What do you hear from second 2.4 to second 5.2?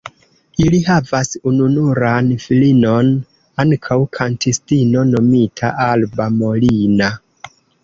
filinon ankaŭ kantistino